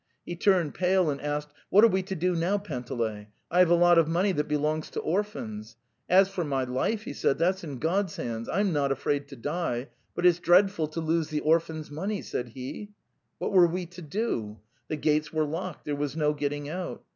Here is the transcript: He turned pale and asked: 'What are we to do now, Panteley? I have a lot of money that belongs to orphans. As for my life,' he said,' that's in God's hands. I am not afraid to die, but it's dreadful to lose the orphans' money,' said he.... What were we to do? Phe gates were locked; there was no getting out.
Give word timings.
He 0.25 0.35
turned 0.35 0.73
pale 0.73 1.11
and 1.11 1.21
asked: 1.21 1.53
'What 1.69 1.83
are 1.83 1.87
we 1.87 2.01
to 2.01 2.15
do 2.15 2.35
now, 2.35 2.57
Panteley? 2.57 3.27
I 3.51 3.59
have 3.59 3.69
a 3.69 3.75
lot 3.75 3.99
of 3.99 4.07
money 4.07 4.31
that 4.31 4.47
belongs 4.47 4.89
to 4.89 4.99
orphans. 4.99 5.75
As 6.09 6.27
for 6.27 6.43
my 6.43 6.63
life,' 6.63 7.03
he 7.03 7.13
said,' 7.13 7.37
that's 7.37 7.63
in 7.63 7.77
God's 7.77 8.15
hands. 8.15 8.49
I 8.49 8.61
am 8.61 8.73
not 8.73 8.91
afraid 8.91 9.27
to 9.27 9.35
die, 9.35 9.89
but 10.15 10.25
it's 10.25 10.39
dreadful 10.39 10.87
to 10.87 11.01
lose 11.01 11.27
the 11.29 11.41
orphans' 11.41 11.91
money,' 11.91 12.23
said 12.23 12.47
he.... 12.47 12.89
What 13.37 13.51
were 13.53 13.67
we 13.67 13.85
to 13.85 14.01
do? 14.01 14.57
Phe 14.91 14.95
gates 14.99 15.31
were 15.31 15.45
locked; 15.45 15.85
there 15.85 15.95
was 15.95 16.17
no 16.17 16.33
getting 16.33 16.67
out. 16.67 17.03